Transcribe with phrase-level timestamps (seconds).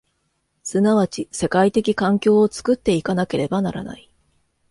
[0.63, 4.09] 即ち世界的環境を作って行かなければならない。